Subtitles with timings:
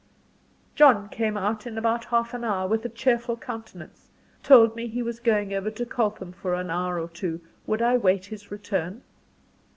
[0.73, 4.09] John came out in about half an hour, with a cheerful countenance;
[4.41, 7.97] told me he was going over to Coltham for an hour or two would I
[7.97, 9.03] wait his return?